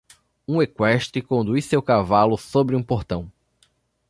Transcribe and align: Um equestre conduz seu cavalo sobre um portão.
Um 0.47 0.63
equestre 0.63 1.21
conduz 1.21 1.65
seu 1.65 1.79
cavalo 1.79 2.35
sobre 2.35 2.75
um 2.75 2.81
portão. 2.81 3.31